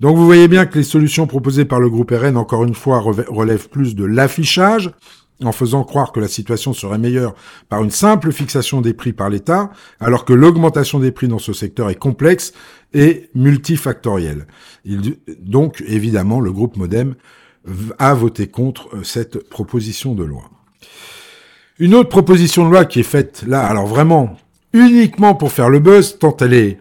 Donc 0.00 0.16
vous 0.16 0.24
voyez 0.24 0.48
bien 0.48 0.64
que 0.64 0.78
les 0.78 0.84
solutions 0.84 1.26
proposées 1.26 1.66
par 1.66 1.80
le 1.80 1.90
groupe 1.90 2.12
RN, 2.12 2.38
encore 2.38 2.64
une 2.64 2.74
fois, 2.74 3.00
relèvent 3.00 3.68
plus 3.68 3.94
de 3.94 4.04
l'affichage, 4.04 4.90
en 5.44 5.52
faisant 5.52 5.84
croire 5.84 6.12
que 6.12 6.20
la 6.20 6.28
situation 6.28 6.72
serait 6.72 6.98
meilleure 6.98 7.34
par 7.68 7.84
une 7.84 7.90
simple 7.90 8.32
fixation 8.32 8.80
des 8.80 8.92
prix 8.92 9.12
par 9.12 9.30
l'État, 9.30 9.70
alors 10.00 10.24
que 10.24 10.32
l'augmentation 10.32 10.98
des 10.98 11.12
prix 11.12 11.28
dans 11.28 11.38
ce 11.38 11.52
secteur 11.52 11.90
est 11.90 11.94
complexe 11.94 12.52
et 12.94 13.30
multifactorielle. 13.34 14.46
donc, 15.40 15.82
évidemment, 15.86 16.40
le 16.40 16.52
groupe 16.52 16.76
Modem 16.76 17.14
a 17.98 18.14
voté 18.14 18.46
contre 18.46 18.88
euh, 18.94 19.02
cette 19.02 19.48
proposition 19.48 20.14
de 20.14 20.24
loi. 20.24 20.50
Une 21.78 21.94
autre 21.94 22.08
proposition 22.08 22.66
de 22.66 22.70
loi 22.70 22.84
qui 22.84 23.00
est 23.00 23.04
faite 23.04 23.44
là, 23.46 23.64
alors 23.66 23.86
vraiment 23.86 24.36
uniquement 24.72 25.34
pour 25.34 25.52
faire 25.52 25.68
le 25.68 25.78
buzz, 25.78 26.18
tant 26.18 26.36
elle 26.40 26.54
est 26.54 26.78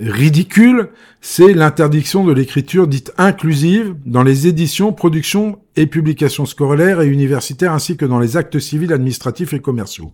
ridicule, 0.00 0.88
c'est 1.20 1.52
l'interdiction 1.52 2.24
de 2.24 2.32
l'écriture 2.32 2.88
dite 2.88 3.12
inclusive 3.18 3.94
dans 4.06 4.22
les 4.22 4.46
éditions, 4.46 4.92
productions 4.92 5.58
et 5.76 5.86
publications 5.86 6.46
scolaires 6.46 7.00
et 7.00 7.06
universitaires 7.06 7.72
ainsi 7.72 7.96
que 7.96 8.06
dans 8.06 8.18
les 8.18 8.36
actes 8.36 8.58
civils, 8.58 8.92
administratifs 8.92 9.52
et 9.52 9.60
commerciaux. 9.60 10.12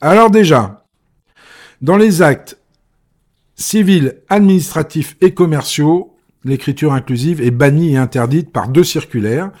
Alors 0.00 0.30
déjà, 0.30 0.84
dans 1.80 1.96
les 1.96 2.22
actes 2.22 2.58
civils, 3.54 4.16
administratifs 4.28 5.16
et 5.20 5.32
commerciaux, 5.34 6.16
l'écriture 6.44 6.92
inclusive 6.92 7.40
est 7.40 7.52
bannie 7.52 7.92
et 7.92 7.96
interdite 7.96 8.50
par 8.50 8.68
deux 8.68 8.84
circulaires 8.84 9.52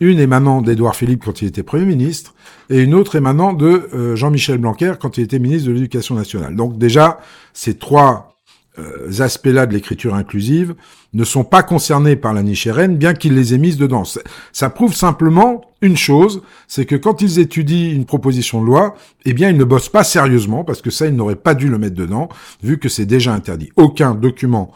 une 0.00 0.18
émanant 0.18 0.62
d'Édouard 0.62 0.96
Philippe 0.96 1.24
quand 1.24 1.42
il 1.42 1.48
était 1.48 1.62
Premier 1.62 1.84
ministre, 1.84 2.34
et 2.70 2.80
une 2.80 2.94
autre 2.94 3.16
émanant 3.16 3.52
de 3.52 3.88
euh, 3.94 4.16
Jean-Michel 4.16 4.58
Blanquer 4.58 4.94
quand 4.98 5.18
il 5.18 5.24
était 5.24 5.38
ministre 5.38 5.68
de 5.68 5.74
l'Éducation 5.74 6.14
nationale. 6.14 6.56
Donc 6.56 6.78
déjà, 6.78 7.20
ces 7.52 7.74
trois 7.74 8.29
euh, 8.78 9.20
aspects-là 9.20 9.66
de 9.66 9.74
l'écriture 9.74 10.14
inclusive 10.14 10.76
ne 11.12 11.24
sont 11.24 11.42
pas 11.42 11.64
concernés 11.64 12.14
par 12.14 12.32
la 12.32 12.44
niche 12.44 12.68
RN, 12.68 12.96
bien 12.96 13.14
qu'ils 13.14 13.34
les 13.34 13.52
aient 13.52 13.58
mises 13.58 13.76
dedans. 13.76 14.04
Ça 14.52 14.70
prouve 14.70 14.94
simplement 14.94 15.62
une 15.82 15.96
chose, 15.96 16.42
c'est 16.68 16.86
que 16.86 16.94
quand 16.94 17.20
ils 17.20 17.40
étudient 17.40 17.92
une 17.92 18.04
proposition 18.04 18.60
de 18.60 18.66
loi, 18.66 18.94
eh 19.24 19.32
bien, 19.32 19.50
ils 19.50 19.56
ne 19.56 19.64
bossent 19.64 19.88
pas 19.88 20.04
sérieusement, 20.04 20.62
parce 20.62 20.82
que 20.82 20.90
ça, 20.90 21.06
ils 21.06 21.16
n'auraient 21.16 21.34
pas 21.34 21.54
dû 21.54 21.68
le 21.68 21.78
mettre 21.78 21.96
dedans, 21.96 22.28
vu 22.62 22.78
que 22.78 22.88
c'est 22.88 23.06
déjà 23.06 23.34
interdit. 23.34 23.70
Aucun 23.74 24.14
document 24.14 24.72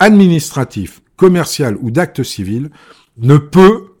administratif, 0.00 1.00
commercial 1.16 1.76
ou 1.80 1.92
d'acte 1.92 2.24
civil 2.24 2.70
ne 3.18 3.36
peut 3.36 3.94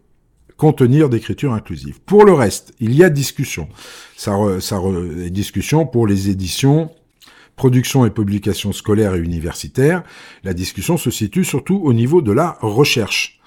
contenir 0.56 1.08
d'écriture 1.08 1.52
inclusive. 1.52 2.00
Pour 2.00 2.24
le 2.24 2.32
reste, 2.32 2.74
il 2.80 2.96
y 2.96 3.04
a 3.04 3.10
discussion. 3.10 3.68
Ça, 4.16 4.36
ça 4.60 4.80
discussion 5.30 5.86
pour 5.86 6.06
les 6.06 6.30
éditions, 6.30 6.90
production 7.56 8.04
et 8.06 8.10
publication 8.10 8.72
scolaires 8.72 9.14
et 9.14 9.18
universitaires. 9.18 10.02
La 10.44 10.54
discussion 10.54 10.96
se 10.96 11.10
situe 11.10 11.44
surtout 11.44 11.80
au 11.82 11.92
niveau 11.92 12.22
de 12.22 12.32
la 12.32 12.58
recherche. 12.60 13.40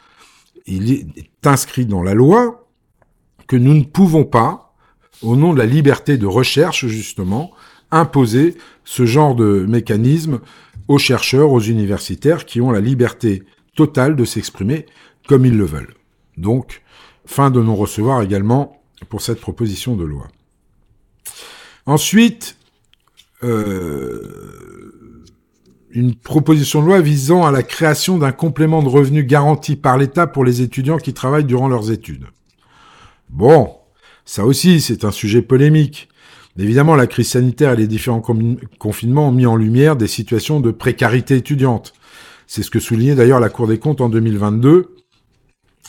Il 0.66 0.92
est 0.92 1.06
inscrit 1.46 1.86
dans 1.86 2.04
la 2.04 2.14
loi 2.14 2.68
que 3.48 3.56
nous 3.56 3.74
ne 3.74 3.84
pouvons 3.84 4.26
pas, 4.26 4.76
au 5.22 5.36
nom 5.36 5.54
de 5.54 5.60
la 5.60 5.66
liberté 5.66 6.18
de 6.18 6.28
recherche 6.28 6.88
justement, 6.88 7.52
imposer 7.92 8.56
ce 8.84 9.06
genre 9.06 9.36
de 9.36 9.66
mécanisme 9.68 10.42
aux 10.88 11.00
chercheurs, 11.00 11.52
aux 11.52 11.60
universitaires 11.60 12.46
qui 12.46 12.62
ont 12.62 12.72
la 12.72 12.82
liberté 12.82 13.44
totale 13.76 14.16
de 14.16 14.26
s'exprimer 14.26 14.86
comme 15.28 15.46
ils 15.46 15.58
le 15.58 15.66
veulent. 15.66 15.96
Donc, 16.38 16.82
Fin 17.30 17.52
de 17.52 17.62
non-recevoir 17.62 18.24
également 18.24 18.82
pour 19.08 19.22
cette 19.22 19.40
proposition 19.40 19.96
de 19.96 20.04
loi. 20.04 20.30
Ensuite, 21.86 22.58
une 23.42 24.46
proposition 26.16 26.82
de 26.82 26.88
loi 26.88 27.02
visant 27.02 27.46
à 27.46 27.52
la 27.52 27.64
création 27.64 28.18
d'un 28.18 28.32
complément 28.32 28.84
de 28.84 28.90
revenus 28.90 29.26
garanti 29.26 29.76
par 29.76 29.98
l'État 29.98 30.28
pour 30.28 30.46
les 30.46 30.62
étudiants 30.62 30.98
qui 30.98 31.14
travaillent 31.14 31.46
durant 31.46 31.68
leurs 31.68 31.92
études. 31.92 32.26
Bon, 33.30 33.72
ça 34.26 34.46
aussi, 34.46 34.82
c'est 34.82 35.06
un 35.06 35.12
sujet 35.12 35.42
polémique. 35.42 36.10
Évidemment, 36.58 36.96
la 36.96 37.08
crise 37.08 37.30
sanitaire 37.30 37.74
et 37.74 37.78
les 37.78 37.88
différents 37.88 38.24
confinements 38.80 39.30
ont 39.30 39.32
mis 39.32 39.46
en 39.46 39.56
lumière 39.56 39.96
des 39.96 40.08
situations 40.08 40.60
de 40.60 40.72
précarité 40.72 41.38
étudiante. 41.38 41.94
C'est 42.46 42.64
ce 42.64 42.70
que 42.70 42.80
soulignait 42.80 43.16
d'ailleurs 43.16 43.40
la 43.40 43.50
Cour 43.50 43.68
des 43.68 43.80
comptes 43.80 44.02
en 44.02 44.10
2022 44.10 44.96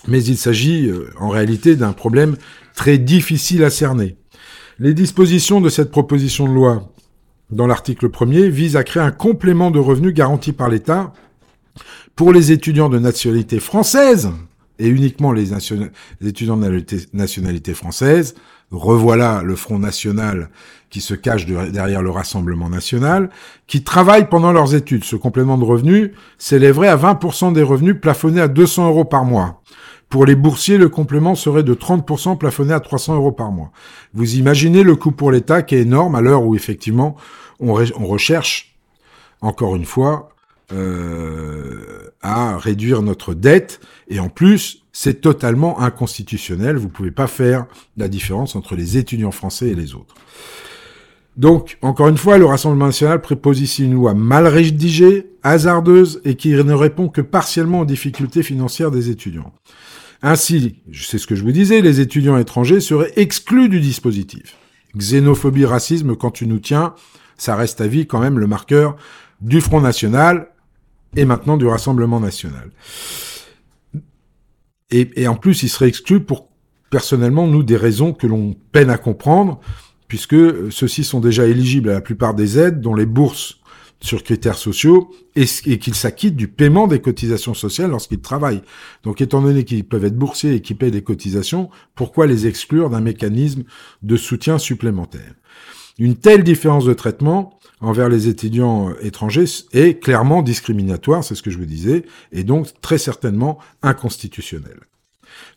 mais 0.08 0.22
il 0.22 0.36
s'agit 0.36 0.86
euh, 0.86 1.10
en 1.18 1.28
réalité 1.28 1.76
d'un 1.76 1.92
problème 1.92 2.36
très 2.74 2.98
difficile 2.98 3.64
à 3.64 3.70
cerner. 3.70 4.16
Les 4.78 4.94
dispositions 4.94 5.60
de 5.60 5.68
cette 5.68 5.90
proposition 5.90 6.48
de 6.48 6.54
loi 6.54 6.92
dans 7.50 7.66
l'article 7.66 8.08
1er 8.08 8.48
visent 8.48 8.76
à 8.76 8.84
créer 8.84 9.02
un 9.02 9.10
complément 9.10 9.70
de 9.70 9.78
revenus 9.78 10.14
garanti 10.14 10.52
par 10.52 10.68
l'État 10.68 11.12
pour 12.16 12.32
les 12.32 12.52
étudiants 12.52 12.88
de 12.88 12.98
nationalité 12.98 13.60
française 13.60 14.30
et 14.78 14.88
uniquement 14.88 15.32
les, 15.32 15.52
étudiants 16.24 16.56
de 16.56 16.84
nationalité 17.12 17.74
française. 17.74 18.34
Revoilà 18.70 19.42
le 19.42 19.56
Front 19.56 19.80
National 19.80 20.48
qui 20.90 21.00
se 21.00 21.14
cache 21.14 21.46
derrière 21.46 22.02
le 22.02 22.10
Rassemblement 22.10 22.68
National, 22.68 23.30
qui 23.66 23.82
travaillent 23.82 24.28
pendant 24.28 24.52
leurs 24.52 24.74
études. 24.74 25.04
Ce 25.04 25.16
complément 25.16 25.58
de 25.58 25.64
revenus 25.64 26.10
s'élèverait 26.38 26.88
à 26.88 26.96
20% 26.96 27.52
des 27.52 27.62
revenus 27.62 27.96
plafonnés 28.00 28.40
à 28.40 28.48
200 28.48 28.88
euros 28.88 29.04
par 29.04 29.24
mois. 29.24 29.62
Pour 30.08 30.26
les 30.26 30.34
boursiers, 30.34 30.78
le 30.78 30.88
complément 30.88 31.36
serait 31.36 31.62
de 31.62 31.74
30% 31.74 32.36
plafonné 32.36 32.72
à 32.72 32.80
300 32.80 33.14
euros 33.14 33.30
par 33.30 33.52
mois. 33.52 33.70
Vous 34.12 34.34
imaginez 34.34 34.82
le 34.82 34.96
coût 34.96 35.12
pour 35.12 35.30
l'État 35.30 35.62
qui 35.62 35.76
est 35.76 35.82
énorme 35.82 36.16
à 36.16 36.20
l'heure 36.20 36.44
où 36.44 36.56
effectivement 36.56 37.16
on, 37.60 38.06
recherche, 38.06 38.76
encore 39.40 39.76
une 39.76 39.84
fois, 39.84 40.30
euh, 40.72 42.10
à 42.22 42.56
réduire 42.58 43.02
notre 43.02 43.34
dette. 43.34 43.80
Et 44.08 44.20
en 44.20 44.28
plus, 44.28 44.84
c'est 44.92 45.20
totalement 45.20 45.80
inconstitutionnel. 45.80 46.76
Vous 46.76 46.88
pouvez 46.88 47.10
pas 47.10 47.26
faire 47.26 47.66
la 47.96 48.08
différence 48.08 48.56
entre 48.56 48.74
les 48.74 48.96
étudiants 48.96 49.30
français 49.30 49.68
et 49.68 49.74
les 49.74 49.94
autres. 49.94 50.14
Donc, 51.36 51.78
encore 51.80 52.08
une 52.08 52.18
fois, 52.18 52.38
le 52.38 52.44
Rassemblement 52.44 52.86
national 52.86 53.20
propose 53.20 53.60
ici 53.60 53.84
une 53.84 53.94
loi 53.94 54.14
mal 54.14 54.46
rédigée, 54.46 55.30
hasardeuse 55.42 56.20
et 56.24 56.34
qui 56.34 56.50
ne 56.50 56.72
répond 56.72 57.08
que 57.08 57.20
partiellement 57.20 57.80
aux 57.80 57.84
difficultés 57.86 58.42
financières 58.42 58.90
des 58.90 59.10
étudiants. 59.10 59.52
Ainsi, 60.22 60.76
c'est 60.92 61.18
ce 61.18 61.26
que 61.26 61.34
je 61.34 61.42
vous 61.42 61.52
disais, 61.52 61.80
les 61.80 62.00
étudiants 62.00 62.36
étrangers 62.36 62.80
seraient 62.80 63.12
exclus 63.16 63.68
du 63.68 63.80
dispositif. 63.80 64.56
Xénophobie, 64.96 65.64
racisme, 65.64 66.14
quand 66.14 66.30
tu 66.30 66.46
nous 66.46 66.58
tiens, 66.58 66.94
ça 67.40 67.56
reste 67.56 67.80
à 67.80 67.86
vie 67.86 68.06
quand 68.06 68.20
même 68.20 68.38
le 68.38 68.46
marqueur 68.46 68.96
du 69.40 69.62
Front 69.62 69.80
National 69.80 70.48
et 71.16 71.24
maintenant 71.24 71.56
du 71.56 71.66
Rassemblement 71.66 72.20
National. 72.20 72.70
Et, 74.90 75.28
en 75.28 75.36
plus, 75.36 75.62
ils 75.62 75.68
seraient 75.68 75.88
exclus 75.88 76.20
pour, 76.20 76.48
personnellement, 76.90 77.46
nous, 77.46 77.62
des 77.62 77.76
raisons 77.76 78.12
que 78.12 78.26
l'on 78.26 78.56
peine 78.72 78.90
à 78.90 78.98
comprendre, 78.98 79.60
puisque 80.08 80.70
ceux-ci 80.72 81.04
sont 81.04 81.20
déjà 81.20 81.46
éligibles 81.46 81.90
à 81.90 81.94
la 81.94 82.00
plupart 82.00 82.34
des 82.34 82.58
aides, 82.58 82.80
dont 82.80 82.94
les 82.94 83.06
bourses 83.06 83.59
sur 84.00 84.22
critères 84.22 84.56
sociaux 84.56 85.10
et, 85.36 85.46
qu'ils 85.46 85.94
s'acquittent 85.94 86.36
du 86.36 86.48
paiement 86.48 86.86
des 86.86 87.00
cotisations 87.00 87.54
sociales 87.54 87.90
lorsqu'ils 87.90 88.20
travaillent. 88.20 88.62
Donc 89.02 89.20
étant 89.20 89.42
donné 89.42 89.64
qu'ils 89.64 89.84
peuvent 89.84 90.04
être 90.04 90.16
boursiers 90.16 90.54
et 90.54 90.62
qu'ils 90.62 90.76
paient 90.76 90.90
des 90.90 91.02
cotisations, 91.02 91.70
pourquoi 91.94 92.26
les 92.26 92.46
exclure 92.46 92.90
d'un 92.90 93.00
mécanisme 93.00 93.64
de 94.02 94.16
soutien 94.16 94.58
supplémentaire? 94.58 95.34
Une 95.98 96.16
telle 96.16 96.44
différence 96.44 96.86
de 96.86 96.94
traitement 96.94 97.58
envers 97.80 98.08
les 98.08 98.28
étudiants 98.28 98.94
étrangers 99.02 99.44
est 99.72 100.02
clairement 100.02 100.42
discriminatoire, 100.42 101.24
c'est 101.24 101.34
ce 101.34 101.42
que 101.42 101.50
je 101.50 101.58
vous 101.58 101.66
disais, 101.66 102.04
et 102.32 102.42
donc 102.44 102.68
très 102.80 102.98
certainement 102.98 103.58
inconstitutionnel. 103.82 104.80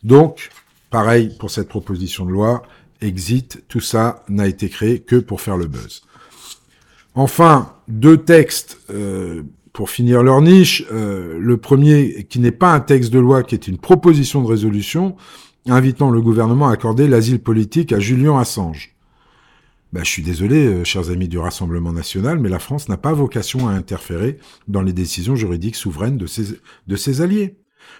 Donc, 0.02 0.50
pareil 0.90 1.34
pour 1.38 1.50
cette 1.50 1.68
proposition 1.68 2.26
de 2.26 2.30
loi, 2.30 2.62
exit, 3.00 3.64
tout 3.68 3.80
ça 3.80 4.24
n'a 4.28 4.46
été 4.46 4.68
créé 4.68 5.00
que 5.00 5.16
pour 5.16 5.40
faire 5.40 5.56
le 5.56 5.66
buzz. 5.66 6.02
Enfin, 7.14 7.74
deux 7.88 8.16
textes 8.16 8.78
euh, 8.90 9.42
pour 9.72 9.90
finir 9.90 10.22
leur 10.22 10.40
niche. 10.42 10.84
Euh, 10.92 11.38
le 11.38 11.56
premier, 11.56 12.26
qui 12.28 12.40
n'est 12.40 12.50
pas 12.50 12.72
un 12.72 12.80
texte 12.80 13.12
de 13.12 13.18
loi, 13.18 13.42
qui 13.42 13.54
est 13.54 13.68
une 13.68 13.78
proposition 13.78 14.42
de 14.42 14.48
résolution, 14.48 15.16
invitant 15.66 16.10
le 16.10 16.20
gouvernement 16.20 16.68
à 16.68 16.72
accorder 16.72 17.06
l'asile 17.06 17.40
politique 17.40 17.92
à 17.92 18.00
Julian 18.00 18.38
Assange. 18.38 18.94
Ben, 19.92 20.02
je 20.02 20.10
suis 20.10 20.22
désolé, 20.22 20.66
euh, 20.66 20.84
chers 20.84 21.10
amis 21.10 21.28
du 21.28 21.38
Rassemblement 21.38 21.92
national, 21.92 22.40
mais 22.40 22.48
la 22.48 22.58
France 22.58 22.88
n'a 22.88 22.96
pas 22.96 23.12
vocation 23.12 23.68
à 23.68 23.72
interférer 23.72 24.38
dans 24.66 24.82
les 24.82 24.92
décisions 24.92 25.36
juridiques 25.36 25.76
souveraines 25.76 26.18
de 26.18 26.26
ses, 26.26 26.58
de 26.88 26.96
ses 26.96 27.20
alliés. 27.20 27.54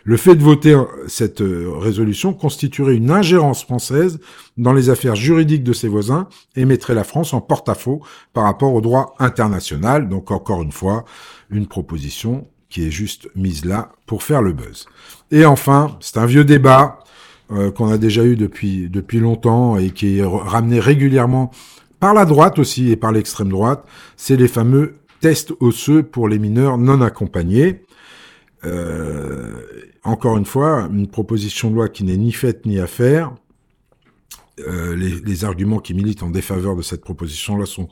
Le 0.04 0.16
fait 0.16 0.34
de 0.34 0.42
voter 0.42 0.78
cette 1.06 1.40
euh, 1.40 1.70
résolution 1.76 2.34
constituerait 2.34 2.94
une 2.94 3.10
ingérence 3.10 3.64
française 3.64 4.20
dans 4.58 4.72
les 4.72 4.90
affaires 4.90 5.16
juridiques 5.16 5.64
de 5.64 5.72
ses 5.72 5.88
voisins 5.88 6.28
et 6.56 6.64
mettrait 6.64 6.94
la 6.94 7.04
France 7.04 7.32
en 7.32 7.40
porte-à-faux 7.40 8.02
par 8.32 8.44
rapport 8.44 8.74
au 8.74 8.80
droit 8.80 9.14
international. 9.18 10.08
Donc 10.08 10.30
encore 10.30 10.62
une 10.62 10.72
fois, 10.72 11.04
une 11.50 11.66
proposition 11.66 12.46
qui 12.68 12.86
est 12.86 12.90
juste 12.90 13.28
mise 13.34 13.64
là 13.64 13.92
pour 14.06 14.22
faire 14.22 14.42
le 14.42 14.52
buzz. 14.52 14.86
Et 15.30 15.46
enfin, 15.46 15.96
c'est 16.00 16.18
un 16.18 16.26
vieux 16.26 16.44
débat 16.44 16.98
euh, 17.52 17.70
qu'on 17.70 17.90
a 17.90 17.98
déjà 17.98 18.24
eu 18.24 18.36
depuis 18.36 18.88
depuis 18.88 19.20
longtemps 19.20 19.76
et 19.76 19.90
qui 19.90 20.18
est 20.18 20.24
ramené 20.24 20.80
régulièrement 20.80 21.50
par 22.00 22.14
la 22.14 22.24
droite 22.24 22.58
aussi 22.58 22.90
et 22.90 22.96
par 22.96 23.12
l'extrême 23.12 23.48
droite, 23.48 23.86
c'est 24.16 24.36
les 24.36 24.48
fameux 24.48 24.96
tests 25.20 25.54
osseux 25.60 26.02
pour 26.02 26.28
les 26.28 26.38
mineurs 26.38 26.76
non 26.76 27.00
accompagnés. 27.00 27.83
Euh, 28.64 29.62
encore 30.02 30.36
une 30.36 30.44
fois, 30.44 30.88
une 30.92 31.08
proposition 31.08 31.70
de 31.70 31.76
loi 31.76 31.88
qui 31.88 32.04
n'est 32.04 32.16
ni 32.16 32.32
faite 32.32 32.66
ni 32.66 32.78
à 32.78 32.86
faire. 32.86 33.34
Euh, 34.60 34.94
les, 34.94 35.20
les, 35.20 35.44
arguments 35.44 35.80
qui 35.80 35.94
militent 35.94 36.22
en 36.22 36.30
défaveur 36.30 36.76
de 36.76 36.82
cette 36.82 37.00
proposition 37.00 37.56
là 37.56 37.66
sont 37.66 37.88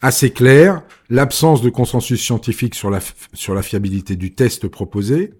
assez 0.00 0.30
clairs. 0.30 0.82
L'absence 1.10 1.60
de 1.60 1.68
consensus 1.68 2.22
scientifique 2.22 2.74
sur 2.74 2.90
la, 2.90 3.00
sur 3.34 3.54
la 3.54 3.62
fiabilité 3.62 4.16
du 4.16 4.34
test 4.34 4.66
proposé, 4.68 5.34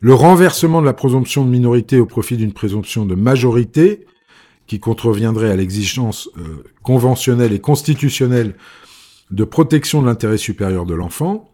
le 0.00 0.14
renversement 0.14 0.80
de 0.80 0.86
la 0.86 0.94
présomption 0.94 1.44
de 1.44 1.50
minorité 1.50 2.00
au 2.00 2.06
profit 2.06 2.36
d'une 2.36 2.52
présomption 2.52 3.04
de 3.04 3.14
majorité, 3.14 4.06
qui 4.66 4.80
contreviendrait 4.80 5.50
à 5.50 5.56
l'exigence 5.56 6.28
euh, 6.38 6.62
conventionnelle 6.82 7.52
et 7.52 7.60
constitutionnelle 7.60 8.54
de 9.30 9.44
protection 9.44 10.02
de 10.02 10.06
l'intérêt 10.06 10.38
supérieur 10.38 10.86
de 10.86 10.94
l'enfant, 10.94 11.50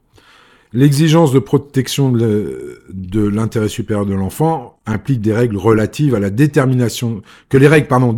L'exigence 0.77 1.31
de 1.31 1.39
protection 1.39 2.11
de 2.11 3.29
l'intérêt 3.29 3.69
supérieur 3.69 4.07
de 4.07 4.15
l'enfant 4.15 4.81
implique 4.87 5.21
des 5.21 5.33
règles 5.33 5.57
relatives 5.57 6.17
à 6.17 6.19
la 6.19 6.31
détermination, 6.31 7.23
que 7.49 7.57
les 7.57 7.69
règles, 7.69 7.87
pardon, 7.87 8.15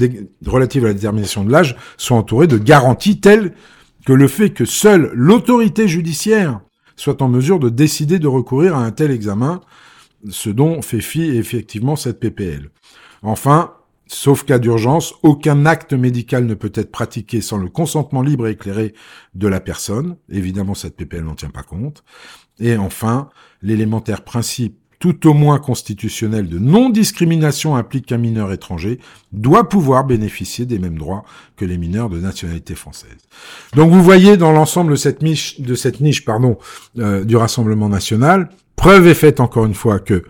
relatives 0.47 0.87
à 0.87 0.89
la 0.89 0.95
détermination 0.95 1.45
de 1.45 1.53
l'âge 1.53 1.77
sont 1.99 2.15
entourées 2.15 2.47
de 2.47 2.57
garanties 2.57 3.21
telles 3.21 3.53
que 4.07 4.15
le 4.15 4.27
fait 4.27 4.51
que 4.51 4.65
seule 4.65 5.11
l'autorité 5.13 5.87
judiciaire 5.87 6.61
soit 6.97 7.21
en 7.21 7.29
mesure 7.29 7.59
de 7.59 7.69
décider 7.69 8.19
de 8.19 8.27
recourir 8.27 8.75
à 8.75 8.87
un 8.87 8.91
tel 8.91 9.11
examen, 9.11 9.61
ce 10.31 10.49
dont 10.49 10.81
fait 10.81 11.03
fi 11.03 11.37
effectivement 11.37 11.95
cette 11.95 12.21
PPL. 12.21 12.71
Enfin, 13.23 13.73
Sauf 14.09 14.45
cas 14.45 14.61
d'urgence, 14.61 15.15
aucun 15.25 15.67
acte 15.67 15.93
médical 15.93 16.47
ne 16.47 16.55
peut 16.55 16.71
être 16.75 16.93
pratiqué 16.93 17.41
sans 17.41 17.59
le 17.59 17.69
consentement 17.69 18.23
libre 18.23 18.47
et 18.47 18.53
éclairé 18.53 18.95
de 19.35 19.49
la 19.49 19.59
personne. 19.59 20.17
Évidemment, 20.29 20.75
cette 20.75 20.95
PPL 20.95 21.25
n'en 21.25 21.35
tient 21.35 21.51
pas 21.51 21.65
compte. 21.65 22.05
Et 22.61 22.77
enfin, 22.77 23.29
l'élémentaire 23.63 24.23
principe 24.23 24.77
tout 24.99 25.29
au 25.29 25.35
moins 25.35 25.59
constitutionnel 25.59 26.49
de 26.49 26.59
non-discrimination 26.59 27.77
implique 27.77 28.07
qu'un 28.07 28.19
mineur 28.19 28.53
étranger 28.53 28.99
doit 29.33 29.69
pouvoir 29.69 30.05
bénéficier 30.05 30.65
des 30.65 30.79
mêmes 30.79 30.99
droits 30.99 31.25
que 31.57 31.65
les 31.65 31.77
mineurs 31.77 32.09
de 32.09 32.19
nationalité 32.19 32.75
française. 32.75 33.17
Donc 33.75 33.91
vous 33.91 34.03
voyez 34.03 34.37
dans 34.37 34.53
l'ensemble 34.53 34.93
de 34.93 34.97
cette 34.97 35.23
niche, 35.23 36.25
pardon, 36.25 36.57
euh, 36.99 37.25
du 37.25 37.37
Rassemblement 37.37 37.89
national, 37.89 38.49
preuve 38.75 39.07
est 39.07 39.15
faite 39.15 39.41
encore 39.41 39.67
une 39.67 39.75
fois 39.75 39.99
que 39.99 40.25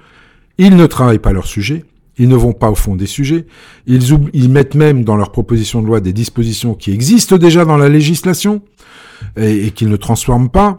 ils 0.58 0.74
ne 0.74 0.86
travaillent 0.86 1.18
pas 1.18 1.32
leur 1.32 1.46
sujet, 1.46 1.84
ils 2.18 2.28
ne 2.28 2.36
vont 2.36 2.54
pas 2.54 2.70
au 2.70 2.74
fond 2.74 2.96
des 2.96 3.06
sujets, 3.06 3.46
ils, 3.86 4.02
ils 4.32 4.48
mettent 4.48 4.74
même 4.74 5.04
dans 5.04 5.16
leur 5.16 5.30
proposition 5.30 5.82
de 5.82 5.86
loi 5.86 6.00
des 6.00 6.14
dispositions 6.14 6.74
qui 6.74 6.90
existent 6.92 7.36
déjà 7.36 7.64
dans 7.64 7.76
la 7.76 7.88
législation 7.88 8.62
et 9.36 9.70
qu'ils 9.70 9.88
ne 9.88 9.96
transforment 9.96 10.50
pas. 10.50 10.78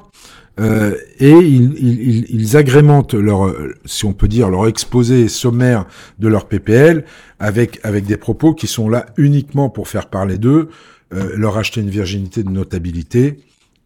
Euh, 0.60 0.96
et 1.20 1.30
ils, 1.32 2.26
ils, 2.30 2.58
agrémentent 2.58 3.14
leur, 3.14 3.54
si 3.86 4.06
on 4.06 4.14
peut 4.14 4.28
dire, 4.28 4.50
leur 4.50 4.68
exposé 4.68 5.28
sommaire 5.28 5.86
de 6.18 6.28
leur 6.28 6.48
PPL 6.48 7.06
avec 7.40 7.80
avec 7.84 8.06
des 8.06 8.18
propos 8.18 8.54
qui 8.54 8.68
sont 8.68 8.90
là 8.90 9.06
uniquement 9.18 9.70
pour 9.70 9.88
faire 9.88 10.10
parler 10.10 10.38
d'eux, 10.38 10.70
euh, 11.14 11.32
leur 11.36 11.58
acheter 11.58 11.82
une 11.82 11.90
virginité 11.90 12.44
de 12.44 12.50
notabilité. 12.50 13.40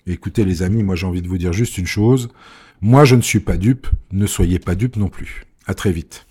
écoutez 0.07 0.45
les 0.45 0.63
amis, 0.63 0.83
moi 0.83 0.95
j'ai 0.95 1.05
envie 1.05 1.21
de 1.21 1.27
vous 1.27 1.37
dire 1.37 1.53
juste 1.53 1.77
une 1.77 1.85
chose. 1.85 2.29
Moi 2.81 3.05
je 3.05 3.15
ne 3.15 3.21
suis 3.21 3.39
pas 3.39 3.57
dupe, 3.57 3.87
ne 4.11 4.25
soyez 4.25 4.59
pas 4.59 4.75
dupe 4.75 4.95
non 4.95 5.09
plus. 5.09 5.45
À 5.67 5.73
très 5.73 5.91
vite. 5.91 6.25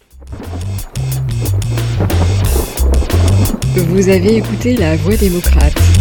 Vous 3.76 4.08
avez 4.08 4.36
écouté 4.36 4.76
La 4.76 4.96
Voix 4.96 5.16
démocrate. 5.16 5.99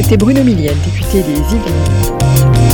C'était 0.00 0.16
Bruno 0.16 0.44
Millienne, 0.44 0.78
député 0.84 1.24
des 1.24 1.32
Yvelines. 1.32 2.67